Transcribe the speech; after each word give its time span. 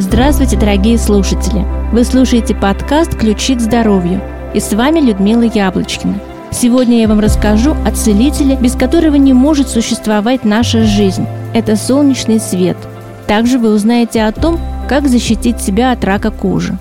Здравствуйте, 0.00 0.56
дорогие 0.56 0.96
слушатели! 0.96 1.66
Вы 1.92 2.04
слушаете 2.04 2.54
подкаст 2.54 3.16
«Ключи 3.16 3.56
к 3.56 3.60
здоровью» 3.60 4.22
и 4.54 4.60
с 4.60 4.72
вами 4.72 5.00
Людмила 5.00 5.42
Яблочкина. 5.42 6.20
Сегодня 6.52 7.00
я 7.00 7.08
вам 7.08 7.18
расскажу 7.18 7.74
о 7.84 7.90
целителе, 7.90 8.54
без 8.54 8.76
которого 8.76 9.16
не 9.16 9.32
может 9.32 9.68
существовать 9.68 10.44
наша 10.44 10.84
жизнь. 10.84 11.26
Это 11.52 11.74
солнечный 11.74 12.38
свет. 12.38 12.76
Также 13.26 13.58
вы 13.58 13.74
узнаете 13.74 14.22
о 14.22 14.30
том, 14.30 14.60
как 14.88 15.08
защитить 15.08 15.60
себя 15.60 15.90
от 15.90 16.04
рака 16.04 16.30
кожи. 16.30 16.78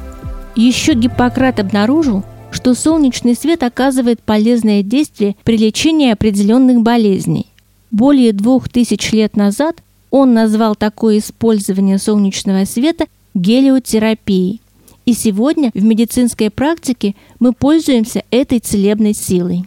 Еще 0.55 0.93
Гиппократ 0.93 1.59
обнаружил, 1.59 2.23
что 2.51 2.75
солнечный 2.75 3.33
свет 3.33 3.63
оказывает 3.63 4.21
полезное 4.21 4.83
действие 4.83 5.35
при 5.43 5.57
лечении 5.57 6.11
определенных 6.11 6.81
болезней. 6.81 7.47
Более 7.89 8.31
двух 8.31 8.69
тысяч 8.69 9.11
лет 9.11 9.35
назад 9.35 9.77
он 10.11 10.33
назвал 10.33 10.75
такое 10.75 11.19
использование 11.19 11.97
солнечного 11.97 12.65
света 12.65 13.05
гелиотерапией. 13.33 14.61
И 15.05 15.13
сегодня 15.13 15.71
в 15.73 15.83
медицинской 15.83 16.49
практике 16.49 17.15
мы 17.39 17.53
пользуемся 17.53 18.23
этой 18.29 18.59
целебной 18.59 19.13
силой. 19.13 19.63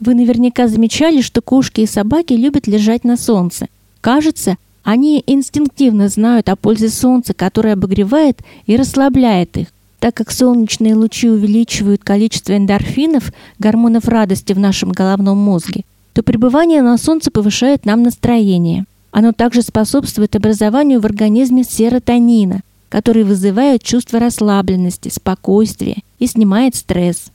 Вы 0.00 0.14
наверняка 0.14 0.68
замечали, 0.68 1.20
что 1.20 1.42
кошки 1.42 1.82
и 1.82 1.86
собаки 1.86 2.32
любят 2.32 2.66
лежать 2.66 3.04
на 3.04 3.18
солнце. 3.18 3.66
Кажется, 4.00 4.56
они 4.82 5.22
инстинктивно 5.26 6.08
знают 6.08 6.48
о 6.48 6.56
пользе 6.56 6.88
солнца, 6.88 7.34
которое 7.34 7.74
обогревает 7.74 8.40
и 8.64 8.76
расслабляет 8.76 9.58
их. 9.58 9.68
Так 9.98 10.14
как 10.14 10.30
солнечные 10.30 10.94
лучи 10.94 11.28
увеличивают 11.28 12.02
количество 12.02 12.56
эндорфинов, 12.56 13.32
гормонов 13.58 14.08
радости 14.08 14.54
в 14.54 14.58
нашем 14.58 14.92
головном 14.92 15.36
мозге, 15.36 15.84
то 16.14 16.22
пребывание 16.22 16.80
на 16.80 16.96
солнце 16.96 17.30
повышает 17.30 17.84
нам 17.84 18.02
настроение. 18.02 18.86
Оно 19.10 19.32
также 19.32 19.62
способствует 19.62 20.36
образованию 20.36 21.00
в 21.00 21.06
организме 21.06 21.64
серотонина, 21.64 22.60
который 22.88 23.24
вызывает 23.24 23.82
чувство 23.82 24.18
расслабленности, 24.18 25.08
спокойствия 25.08 25.98
и 26.18 26.26
снимает 26.26 26.74
стресс. 26.74 27.30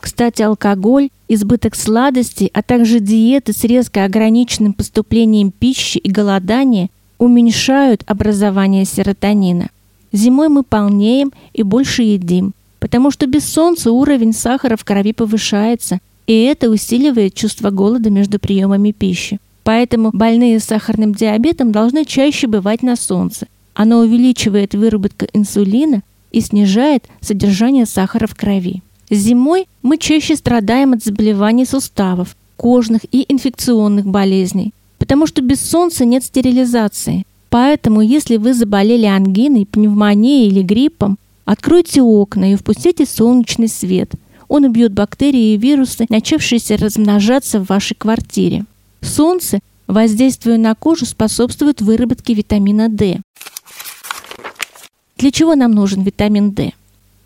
Кстати, 0.00 0.42
алкоголь, 0.42 1.10
избыток 1.28 1.76
сладостей, 1.76 2.50
а 2.52 2.62
также 2.62 2.98
диеты 3.00 3.52
с 3.52 3.62
резко 3.64 4.04
ограниченным 4.04 4.72
поступлением 4.72 5.50
пищи 5.50 5.98
и 5.98 6.10
голодание 6.10 6.90
уменьшают 7.18 8.02
образование 8.06 8.84
серотонина. 8.84 9.68
Зимой 10.12 10.48
мы 10.48 10.62
полнеем 10.62 11.32
и 11.52 11.62
больше 11.62 12.02
едим, 12.02 12.54
потому 12.80 13.10
что 13.10 13.26
без 13.26 13.44
солнца 13.44 13.92
уровень 13.92 14.32
сахара 14.32 14.76
в 14.76 14.84
крови 14.84 15.12
повышается, 15.12 15.98
и 16.26 16.42
это 16.44 16.70
усиливает 16.70 17.34
чувство 17.34 17.70
голода 17.70 18.10
между 18.10 18.38
приемами 18.38 18.92
пищи. 18.92 19.38
Поэтому 19.68 20.12
больные 20.14 20.60
с 20.60 20.64
сахарным 20.64 21.12
диабетом 21.12 21.72
должны 21.72 22.06
чаще 22.06 22.46
бывать 22.46 22.82
на 22.82 22.96
солнце. 22.96 23.48
Оно 23.74 23.98
увеличивает 23.98 24.74
выработку 24.74 25.26
инсулина 25.34 26.00
и 26.32 26.40
снижает 26.40 27.04
содержание 27.20 27.84
сахара 27.84 28.26
в 28.26 28.34
крови. 28.34 28.82
Зимой 29.10 29.66
мы 29.82 29.98
чаще 29.98 30.36
страдаем 30.36 30.94
от 30.94 31.04
заболеваний 31.04 31.66
суставов, 31.66 32.34
кожных 32.56 33.02
и 33.12 33.26
инфекционных 33.28 34.06
болезней, 34.06 34.72
потому 34.96 35.26
что 35.26 35.42
без 35.42 35.60
солнца 35.60 36.06
нет 36.06 36.24
стерилизации. 36.24 37.24
Поэтому, 37.50 38.00
если 38.00 38.38
вы 38.38 38.54
заболели 38.54 39.04
ангиной, 39.04 39.66
пневмонией 39.66 40.48
или 40.48 40.62
гриппом, 40.62 41.18
откройте 41.44 42.00
окна 42.00 42.54
и 42.54 42.56
впустите 42.56 43.04
солнечный 43.04 43.68
свет. 43.68 44.12
Он 44.48 44.64
убьет 44.64 44.94
бактерии 44.94 45.52
и 45.52 45.58
вирусы, 45.58 46.06
начавшиеся 46.08 46.78
размножаться 46.78 47.60
в 47.60 47.66
вашей 47.68 47.96
квартире. 47.96 48.64
Солнце, 49.00 49.60
воздействуя 49.86 50.58
на 50.58 50.74
кожу, 50.74 51.06
способствует 51.06 51.80
выработке 51.80 52.34
витамина 52.34 52.88
D. 52.88 53.20
Для 55.16 55.30
чего 55.30 55.54
нам 55.54 55.72
нужен 55.72 56.02
витамин 56.02 56.52
D? 56.52 56.72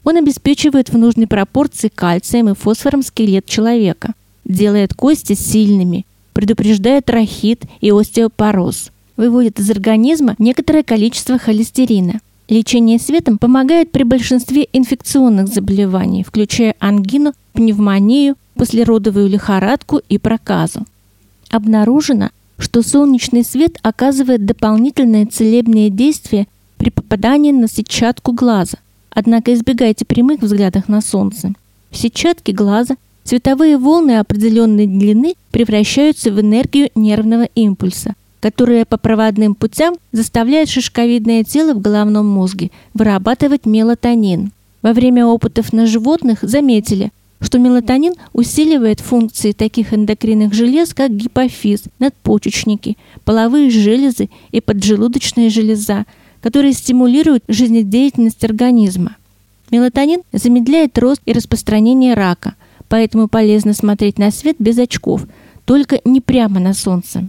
Он 0.04 0.16
обеспечивает 0.16 0.90
в 0.90 0.98
нужной 0.98 1.26
пропорции 1.26 1.88
кальцием 1.88 2.48
и 2.48 2.54
фосфором 2.54 3.02
скелет 3.02 3.46
человека, 3.46 4.14
делает 4.44 4.94
кости 4.94 5.34
сильными, 5.34 6.06
предупреждает 6.32 7.08
рахит 7.10 7.64
и 7.80 7.90
остеопороз, 7.90 8.90
выводит 9.16 9.60
из 9.60 9.70
организма 9.70 10.34
некоторое 10.38 10.82
количество 10.82 11.38
холестерина. 11.38 12.20
Лечение 12.48 12.98
светом 12.98 13.38
помогает 13.38 13.92
при 13.92 14.02
большинстве 14.02 14.68
инфекционных 14.72 15.48
заболеваний, 15.48 16.24
включая 16.24 16.74
ангину, 16.80 17.32
пневмонию, 17.52 18.34
послеродовую 18.54 19.28
лихорадку 19.28 20.00
и 20.08 20.18
проказу 20.18 20.84
обнаружено, 21.52 22.30
что 22.58 22.82
солнечный 22.82 23.44
свет 23.44 23.78
оказывает 23.82 24.44
дополнительное 24.44 25.26
целебное 25.26 25.90
действие 25.90 26.48
при 26.78 26.90
попадании 26.90 27.52
на 27.52 27.68
сетчатку 27.68 28.32
глаза. 28.32 28.78
Однако 29.10 29.52
избегайте 29.52 30.04
прямых 30.04 30.40
взглядов 30.40 30.88
на 30.88 31.00
солнце. 31.00 31.52
В 31.90 31.96
сетчатке 31.96 32.52
глаза 32.52 32.96
цветовые 33.24 33.76
волны 33.76 34.18
определенной 34.18 34.86
длины 34.86 35.34
превращаются 35.50 36.32
в 36.32 36.40
энергию 36.40 36.90
нервного 36.94 37.44
импульса, 37.54 38.14
которая 38.40 38.84
по 38.84 38.96
проводным 38.96 39.54
путям 39.54 39.94
заставляет 40.10 40.68
шишковидное 40.68 41.44
тело 41.44 41.74
в 41.74 41.80
головном 41.80 42.26
мозге 42.26 42.70
вырабатывать 42.94 43.66
мелатонин. 43.66 44.52
Во 44.80 44.92
время 44.92 45.26
опытов 45.26 45.72
на 45.72 45.86
животных 45.86 46.38
заметили, 46.42 47.12
что 47.42 47.58
мелатонин 47.58 48.14
усиливает 48.32 49.00
функции 49.00 49.52
таких 49.52 49.92
эндокринных 49.92 50.54
желез, 50.54 50.94
как 50.94 51.14
гипофиз, 51.14 51.82
надпочечники, 51.98 52.96
половые 53.24 53.68
железы 53.68 54.30
и 54.52 54.60
поджелудочная 54.60 55.50
железа, 55.50 56.06
которые 56.40 56.72
стимулируют 56.72 57.44
жизнедеятельность 57.48 58.42
организма. 58.44 59.16
Мелатонин 59.70 60.22
замедляет 60.32 60.96
рост 60.98 61.20
и 61.24 61.32
распространение 61.32 62.14
рака, 62.14 62.54
поэтому 62.88 63.28
полезно 63.28 63.74
смотреть 63.74 64.18
на 64.18 64.30
свет 64.30 64.56
без 64.58 64.78
очков, 64.78 65.26
только 65.64 66.00
не 66.04 66.20
прямо 66.20 66.60
на 66.60 66.74
солнце. 66.74 67.28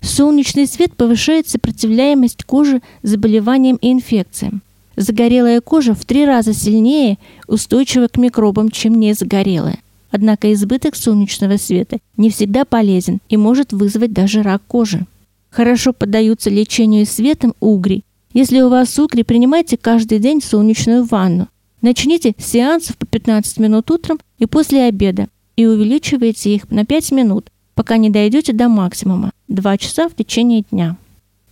Солнечный 0.00 0.66
свет 0.66 0.94
повышает 0.94 1.48
сопротивляемость 1.48 2.44
кожи 2.44 2.82
заболеваниям 3.02 3.76
и 3.76 3.90
инфекциям. 3.90 4.62
Загорелая 4.96 5.60
кожа 5.60 5.94
в 5.94 6.04
три 6.04 6.24
раза 6.24 6.52
сильнее 6.52 7.18
устойчива 7.46 8.08
к 8.08 8.16
микробам, 8.16 8.70
чем 8.70 8.94
не 8.94 9.12
загорелая. 9.14 9.78
Однако 10.10 10.52
избыток 10.52 10.94
солнечного 10.94 11.56
света 11.56 11.98
не 12.16 12.30
всегда 12.30 12.64
полезен 12.64 13.20
и 13.28 13.36
может 13.36 13.72
вызвать 13.72 14.12
даже 14.12 14.42
рак 14.42 14.62
кожи. 14.68 15.06
Хорошо 15.50 15.92
поддаются 15.92 16.50
лечению 16.50 17.06
светом 17.06 17.54
угри. 17.60 18.04
Если 18.32 18.60
у 18.60 18.68
вас 18.68 18.98
угри, 18.98 19.22
принимайте 19.22 19.76
каждый 19.76 20.18
день 20.18 20.40
солнечную 20.42 21.04
ванну. 21.04 21.48
Начните 21.82 22.34
с 22.38 22.46
сеансов 22.46 22.96
по 22.96 23.06
15 23.06 23.58
минут 23.58 23.90
утром 23.90 24.18
и 24.38 24.46
после 24.46 24.84
обеда 24.84 25.28
и 25.56 25.66
увеличивайте 25.66 26.54
их 26.54 26.70
на 26.70 26.84
5 26.84 27.12
минут, 27.12 27.50
пока 27.74 27.96
не 27.96 28.10
дойдете 28.10 28.52
до 28.52 28.68
максимума– 28.68 29.32
2 29.48 29.78
часа 29.78 30.08
в 30.08 30.14
течение 30.14 30.64
дня. 30.70 30.96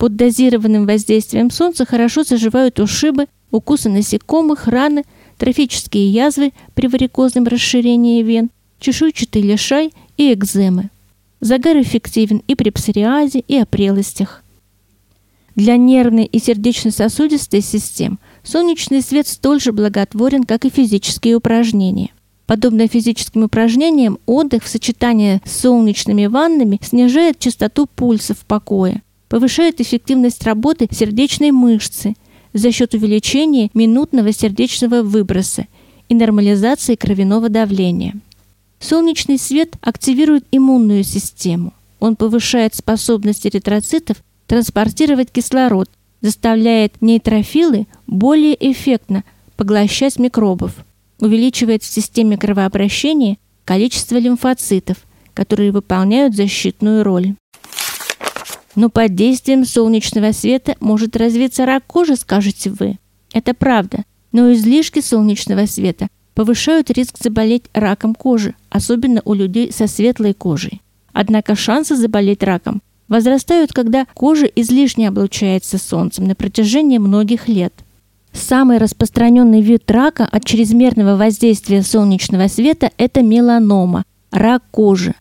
Под 0.03 0.17
дозированным 0.17 0.85
воздействием 0.85 1.49
солнца 1.49 1.85
хорошо 1.85 2.23
заживают 2.23 2.77
ушибы, 2.81 3.27
укусы 3.51 3.87
насекомых, 3.87 4.67
раны, 4.67 5.05
трофические 5.37 6.09
язвы 6.09 6.51
при 6.73 6.87
варикозном 6.87 7.45
расширении 7.45 8.21
вен, 8.21 8.49
чешуйчатый 8.81 9.41
лишай 9.41 9.93
и 10.17 10.33
экземы. 10.33 10.89
Загар 11.39 11.77
эффективен 11.77 12.43
и 12.47 12.55
при 12.55 12.69
псориазе, 12.69 13.45
и 13.47 13.55
опрелостях. 13.55 14.43
Для 15.55 15.77
нервной 15.77 16.25
и 16.25 16.37
сердечно-сосудистой 16.37 17.61
систем 17.61 18.19
солнечный 18.43 19.01
свет 19.01 19.25
столь 19.25 19.61
же 19.61 19.71
благотворен, 19.71 20.43
как 20.43 20.65
и 20.65 20.69
физические 20.69 21.35
упражнения. 21.35 22.09
Подобно 22.45 22.89
физическим 22.89 23.43
упражнениям, 23.43 24.19
отдых 24.25 24.65
в 24.65 24.67
сочетании 24.67 25.41
с 25.45 25.61
солнечными 25.61 26.25
ваннами 26.25 26.77
снижает 26.83 27.39
частоту 27.39 27.85
пульса 27.85 28.33
в 28.33 28.39
покое, 28.45 29.01
повышает 29.33 29.81
эффективность 29.81 30.43
работы 30.43 30.87
сердечной 30.91 31.49
мышцы 31.49 32.13
за 32.53 32.71
счет 32.71 32.93
увеличения 32.93 33.71
минутного 33.73 34.31
сердечного 34.31 35.01
выброса 35.01 35.65
и 36.07 36.13
нормализации 36.13 36.93
кровяного 36.93 37.49
давления. 37.49 38.13
Солнечный 38.79 39.39
свет 39.39 39.73
активирует 39.81 40.45
иммунную 40.51 41.03
систему. 41.03 41.73
Он 41.99 42.15
повышает 42.15 42.75
способность 42.75 43.47
эритроцитов 43.47 44.17
транспортировать 44.45 45.31
кислород, 45.31 45.89
заставляет 46.21 47.01
нейтрофилы 47.01 47.87
более 48.05 48.55
эффектно 48.71 49.23
поглощать 49.57 50.19
микробов, 50.19 50.75
увеличивает 51.19 51.81
в 51.81 51.91
системе 51.91 52.37
кровообращения 52.37 53.37
количество 53.65 54.17
лимфоцитов, 54.17 54.97
которые 55.33 55.71
выполняют 55.71 56.35
защитную 56.35 57.03
роль. 57.03 57.33
Но 58.75 58.89
под 58.89 59.15
действием 59.15 59.65
солнечного 59.65 60.31
света 60.31 60.75
может 60.79 61.15
развиться 61.15 61.65
рак 61.65 61.83
кожи, 61.85 62.15
скажете 62.15 62.69
вы. 62.71 62.97
Это 63.31 63.53
правда, 63.53 64.03
но 64.31 64.51
излишки 64.53 65.01
солнечного 65.01 65.65
света 65.65 66.07
повышают 66.33 66.89
риск 66.89 67.17
заболеть 67.19 67.65
раком 67.73 68.15
кожи, 68.15 68.55
особенно 68.69 69.21
у 69.25 69.33
людей 69.33 69.71
со 69.71 69.87
светлой 69.87 70.33
кожей. 70.33 70.81
Однако 71.11 71.55
шансы 71.55 71.95
заболеть 71.95 72.43
раком 72.43 72.81
возрастают, 73.07 73.71
когда 73.71 74.07
кожа 74.15 74.45
излишне 74.45 75.07
облучается 75.07 75.77
солнцем 75.77 76.25
на 76.25 76.35
протяжении 76.35 76.97
многих 76.97 77.47
лет. 77.47 77.73
Самый 78.31 78.79
распространенный 78.79 79.61
вид 79.61 79.89
рака 79.91 80.25
от 80.25 80.43
чрезмерного 80.45 81.15
воздействия 81.15 81.83
солнечного 81.83 82.47
света– 82.47 82.91
это 82.97 83.21
меланома– 83.21 84.03
рак 84.31 84.63
кожи. 84.71 85.13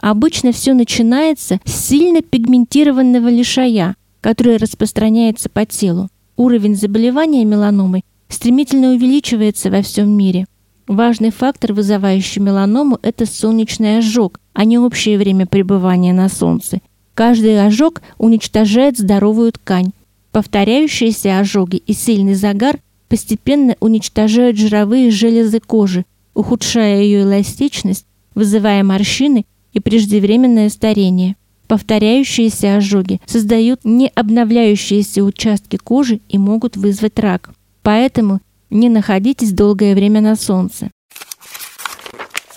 Обычно 0.00 0.52
все 0.52 0.74
начинается 0.74 1.60
с 1.64 1.88
сильно 1.88 2.22
пигментированного 2.22 3.28
лишая, 3.28 3.96
который 4.20 4.56
распространяется 4.56 5.48
по 5.48 5.66
телу. 5.66 6.08
Уровень 6.36 6.76
заболевания 6.76 7.44
меланомой 7.44 8.04
стремительно 8.28 8.90
увеличивается 8.92 9.70
во 9.70 9.82
всем 9.82 10.10
мире. 10.10 10.46
Важный 10.86 11.30
фактор, 11.30 11.72
вызывающий 11.72 12.40
меланому, 12.40 12.98
это 13.02 13.26
солнечный 13.26 13.98
ожог, 13.98 14.40
а 14.54 14.64
не 14.64 14.78
общее 14.78 15.18
время 15.18 15.46
пребывания 15.46 16.12
на 16.12 16.28
солнце. 16.28 16.80
Каждый 17.14 17.60
ожог 17.64 18.00
уничтожает 18.18 18.96
здоровую 18.96 19.52
ткань. 19.52 19.90
Повторяющиеся 20.30 21.40
ожоги 21.40 21.76
и 21.76 21.92
сильный 21.92 22.34
загар 22.34 22.78
постепенно 23.08 23.76
уничтожают 23.80 24.56
жировые 24.56 25.10
железы 25.10 25.58
кожи, 25.58 26.04
ухудшая 26.34 27.02
ее 27.02 27.22
эластичность, 27.22 28.06
вызывая 28.34 28.84
морщины 28.84 29.44
и 29.78 29.80
преждевременное 29.80 30.68
старение. 30.68 31.36
Повторяющиеся 31.68 32.76
ожоги 32.76 33.20
создают 33.26 33.80
необновляющиеся 33.84 35.22
участки 35.22 35.76
кожи 35.76 36.20
и 36.28 36.38
могут 36.38 36.76
вызвать 36.76 37.18
рак. 37.18 37.50
Поэтому 37.82 38.40
не 38.70 38.88
находитесь 38.88 39.52
долгое 39.52 39.94
время 39.94 40.20
на 40.20 40.34
солнце. 40.34 40.90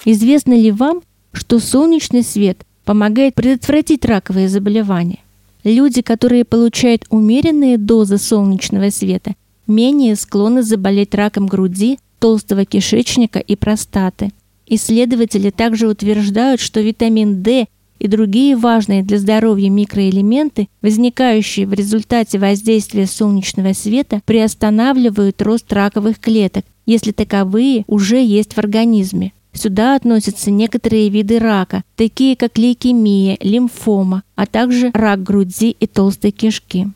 Известно 0.03 0.53
ли 0.53 0.71
вам, 0.71 1.01
что 1.31 1.59
солнечный 1.59 2.23
свет 2.23 2.65
помогает 2.85 3.35
предотвратить 3.35 4.06
раковые 4.06 4.50
заболевания? 4.50 5.19
Люди, 5.63 6.01
которые 6.01 6.44
получают 6.44 7.06
умеренные 7.09 7.77
дозы 7.77 8.18
солнечного 8.18 8.89
света, 8.89 9.35
менее 9.68 10.15
склонны 10.15 10.63
заболеть 10.63 11.13
раком 11.13 11.45
груди, 11.45 12.00
толстого 12.19 12.65
кишечника 12.65 13.39
и 13.39 13.56
простаты. 13.56 14.31
Исследователи 14.73 15.50
также 15.50 15.89
утверждают, 15.89 16.62
что 16.62 16.79
витамин 16.79 17.44
D 17.44 17.65
и 18.00 18.07
другие 18.07 18.56
важные 18.56 19.03
для 19.03 19.19
здоровья 19.19 19.69
микроэлементы, 19.69 20.69
возникающие 20.81 21.68
в 21.68 21.73
результате 21.73 22.39
воздействия 22.39 23.06
солнечного 23.06 23.73
света, 23.73 24.21
приостанавливают 24.23 25.41
рост 25.41 25.73
раковых 25.73 26.21
клеток, 26.21 26.63
если 26.85 27.12
таковые 27.12 27.83
уже 27.88 28.23
есть 28.23 28.53
в 28.53 28.59
организме. 28.59 29.33
Сюда 29.51 29.97
относятся 29.97 30.51
некоторые 30.51 31.09
виды 31.09 31.38
рака, 31.39 31.83
такие 31.97 32.38
как 32.38 32.57
лейкемия, 32.57 33.38
лимфома, 33.41 34.23
а 34.38 34.45
также 34.45 34.91
рак 34.94 35.21
груди 35.21 35.75
и 35.77 35.85
толстой 35.85 36.31
кишки. 36.31 36.88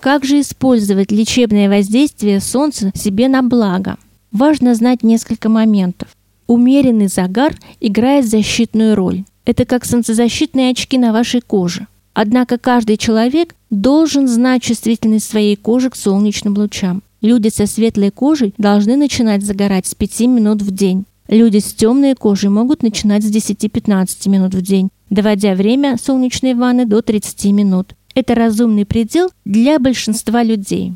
Как 0.00 0.24
же 0.24 0.40
использовать 0.40 1.12
лечебное 1.12 1.68
воздействие 1.68 2.40
солнца 2.40 2.90
себе 2.94 3.28
на 3.28 3.42
благо? 3.42 3.98
Важно 4.32 4.74
знать 4.74 5.02
несколько 5.02 5.50
моментов. 5.50 6.08
Умеренный 6.52 7.08
загар 7.08 7.56
играет 7.80 8.28
защитную 8.28 8.94
роль. 8.94 9.24
Это 9.46 9.64
как 9.64 9.86
солнцезащитные 9.86 10.72
очки 10.72 10.98
на 10.98 11.10
вашей 11.10 11.40
коже. 11.40 11.86
Однако 12.12 12.58
каждый 12.58 12.98
человек 12.98 13.54
должен 13.70 14.28
знать 14.28 14.62
чувствительность 14.62 15.30
своей 15.30 15.56
кожи 15.56 15.88
к 15.88 15.96
солнечным 15.96 16.54
лучам. 16.58 17.02
Люди 17.22 17.48
со 17.48 17.66
светлой 17.66 18.10
кожей 18.10 18.52
должны 18.58 18.96
начинать 18.96 19.42
загорать 19.42 19.86
с 19.86 19.94
5 19.94 20.20
минут 20.26 20.60
в 20.60 20.70
день. 20.74 21.06
Люди 21.26 21.56
с 21.56 21.72
темной 21.72 22.14
кожей 22.14 22.50
могут 22.50 22.82
начинать 22.82 23.24
с 23.24 23.34
10-15 23.34 24.28
минут 24.28 24.52
в 24.52 24.60
день, 24.60 24.90
доводя 25.08 25.54
время 25.54 25.96
солнечной 25.96 26.52
ванны 26.52 26.84
до 26.84 27.00
30 27.00 27.46
минут. 27.46 27.94
Это 28.14 28.34
разумный 28.34 28.84
предел 28.84 29.30
для 29.46 29.78
большинства 29.78 30.42
людей. 30.42 30.92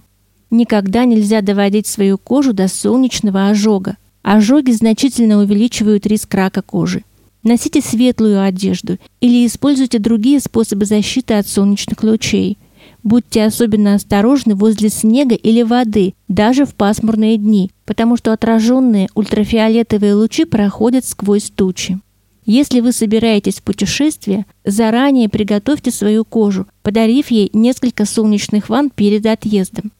Никогда 0.50 1.06
нельзя 1.06 1.40
доводить 1.40 1.86
свою 1.86 2.18
кожу 2.18 2.52
до 2.52 2.68
солнечного 2.68 3.48
ожога. 3.48 3.96
Ожоги 4.26 4.72
значительно 4.72 5.38
увеличивают 5.38 6.04
риск 6.04 6.34
рака 6.34 6.60
кожи. 6.60 7.04
Носите 7.44 7.80
светлую 7.80 8.42
одежду 8.42 8.98
или 9.20 9.46
используйте 9.46 10.00
другие 10.00 10.40
способы 10.40 10.84
защиты 10.84 11.34
от 11.34 11.46
солнечных 11.46 12.02
лучей. 12.02 12.58
Будьте 13.04 13.44
особенно 13.44 13.94
осторожны 13.94 14.56
возле 14.56 14.88
снега 14.88 15.36
или 15.36 15.62
воды, 15.62 16.14
даже 16.26 16.64
в 16.64 16.74
пасмурные 16.74 17.36
дни, 17.36 17.70
потому 17.84 18.16
что 18.16 18.32
отраженные 18.32 19.08
ультрафиолетовые 19.14 20.14
лучи 20.14 20.44
проходят 20.44 21.04
сквозь 21.04 21.52
тучи. 21.54 22.00
Если 22.44 22.80
вы 22.80 22.90
собираетесь 22.90 23.60
в 23.60 23.62
путешествие, 23.62 24.44
заранее 24.64 25.28
приготовьте 25.28 25.92
свою 25.92 26.24
кожу, 26.24 26.66
подарив 26.82 27.30
ей 27.30 27.48
несколько 27.52 28.04
солнечных 28.04 28.70
ванн 28.70 28.90
перед 28.90 29.24
отъездом. 29.24 29.92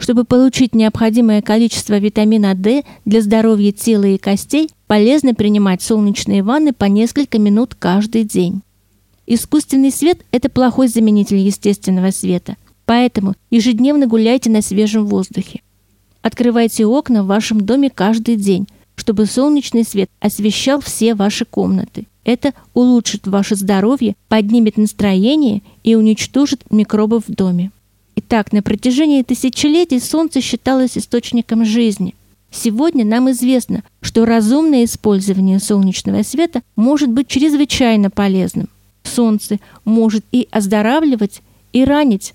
Чтобы 0.00 0.24
получить 0.24 0.74
необходимое 0.74 1.42
количество 1.42 1.98
витамина 1.98 2.54
D 2.54 2.84
для 3.04 3.20
здоровья 3.20 3.70
тела 3.70 4.04
и 4.04 4.16
костей, 4.16 4.70
полезно 4.86 5.34
принимать 5.34 5.82
солнечные 5.82 6.42
ванны 6.42 6.72
по 6.72 6.86
несколько 6.86 7.38
минут 7.38 7.74
каждый 7.78 8.24
день. 8.24 8.62
Искусственный 9.26 9.92
свет– 9.92 10.24
это 10.32 10.48
плохой 10.48 10.88
заменитель 10.88 11.36
естественного 11.36 12.12
света, 12.12 12.56
поэтому 12.86 13.34
ежедневно 13.50 14.06
гуляйте 14.06 14.48
на 14.48 14.62
свежем 14.62 15.04
воздухе. 15.04 15.60
Открывайте 16.22 16.86
окна 16.86 17.22
в 17.22 17.26
вашем 17.26 17.60
доме 17.60 17.90
каждый 17.90 18.36
день, 18.36 18.66
чтобы 18.96 19.26
солнечный 19.26 19.84
свет 19.84 20.08
освещал 20.18 20.80
все 20.80 21.14
ваши 21.14 21.44
комнаты. 21.44 22.06
Это 22.24 22.54
улучшит 22.72 23.26
ваше 23.26 23.54
здоровье, 23.54 24.16
поднимет 24.28 24.78
настроение 24.78 25.60
и 25.84 25.94
уничтожит 25.94 26.62
микробы 26.70 27.20
в 27.20 27.28
доме. 27.28 27.70
Итак, 28.22 28.52
на 28.52 28.62
протяжении 28.62 29.22
тысячелетий 29.22 29.98
Солнце 29.98 30.42
считалось 30.42 30.98
источником 30.98 31.64
жизни. 31.64 32.14
Сегодня 32.50 33.02
нам 33.02 33.30
известно, 33.30 33.82
что 34.02 34.26
разумное 34.26 34.84
использование 34.84 35.58
солнечного 35.58 36.22
света 36.22 36.60
может 36.76 37.08
быть 37.08 37.28
чрезвычайно 37.28 38.10
полезным. 38.10 38.68
Солнце 39.04 39.58
может 39.86 40.22
и 40.32 40.46
оздоравливать, 40.50 41.40
и 41.72 41.82
ранить. 41.82 42.34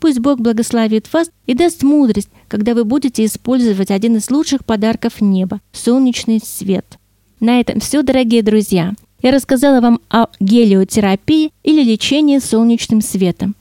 Пусть 0.00 0.18
Бог 0.18 0.40
благословит 0.40 1.12
вас 1.12 1.30
и 1.46 1.54
даст 1.54 1.84
мудрость, 1.84 2.30
когда 2.48 2.74
вы 2.74 2.84
будете 2.84 3.24
использовать 3.24 3.92
один 3.92 4.16
из 4.16 4.28
лучших 4.28 4.64
подарков 4.64 5.20
неба– 5.20 5.60
солнечный 5.72 6.40
свет. 6.44 6.98
На 7.38 7.60
этом 7.60 7.78
все, 7.78 8.02
дорогие 8.02 8.42
друзья. 8.42 8.92
Я 9.22 9.30
рассказала 9.30 9.80
вам 9.80 10.00
о 10.10 10.26
гелиотерапии 10.40 11.52
или 11.62 11.84
лечении 11.84 12.40
солнечным 12.40 13.00
светом. 13.02 13.54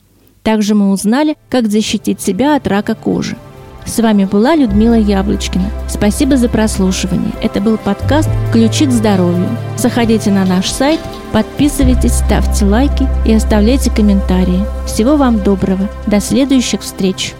Также 0.43 0.75
мы 0.75 0.91
узнали, 0.91 1.37
как 1.49 1.69
защитить 1.69 2.21
себя 2.21 2.55
от 2.55 2.67
рака 2.67 2.95
кожи. 2.95 3.37
С 3.85 3.99
вами 3.99 4.25
была 4.25 4.55
Людмила 4.55 4.97
Яблочкина. 4.97 5.69
Спасибо 5.89 6.37
за 6.37 6.49
прослушивание. 6.49 7.31
Это 7.41 7.59
был 7.59 7.77
подкаст 7.77 8.29
«Ключи 8.53 8.85
к 8.85 8.91
здоровью». 8.91 9.49
Заходите 9.77 10.29
на 10.31 10.45
наш 10.45 10.69
сайт, 10.69 10.99
подписывайтесь, 11.31 12.13
ставьте 12.13 12.65
лайки 12.65 13.07
и 13.25 13.33
оставляйте 13.33 13.91
комментарии. 13.91 14.65
Всего 14.85 15.15
вам 15.15 15.43
доброго. 15.43 15.89
До 16.07 16.19
следующих 16.19 16.81
встреч! 16.81 17.33